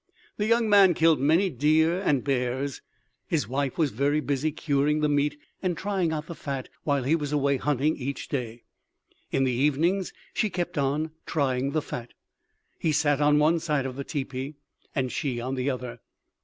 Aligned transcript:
"The 0.37 0.47
young 0.47 0.67
man 0.67 0.95
killed 0.95 1.19
many 1.19 1.51
deer 1.51 1.99
and 2.01 2.23
bears. 2.23 2.81
His 3.27 3.47
wife 3.47 3.77
was 3.77 3.91
very 3.91 4.19
busy 4.19 4.51
curing 4.51 5.01
the 5.01 5.07
meat 5.07 5.37
and 5.61 5.77
trying 5.77 6.11
out 6.11 6.25
the 6.25 6.33
fat 6.33 6.69
while 6.83 7.03
he 7.03 7.15
was 7.15 7.31
away 7.31 7.57
hunting 7.57 7.95
each 7.97 8.27
day. 8.27 8.63
In 9.31 9.43
the 9.43 9.51
evenings 9.53 10.11
she 10.33 10.49
kept 10.49 10.75
on 10.75 11.11
trying 11.27 11.73
the 11.73 11.83
fat. 11.83 12.15
He 12.79 12.91
sat 12.91 13.21
on 13.21 13.37
one 13.37 13.59
side 13.59 13.85
of 13.85 13.95
the 13.95 14.03
teepee 14.03 14.55
and 14.95 15.11
she 15.11 15.39
on 15.39 15.53
the 15.53 15.69
other. 15.69 15.99